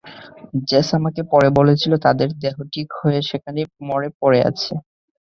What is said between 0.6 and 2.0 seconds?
JS আমাকে পরে বলেছিল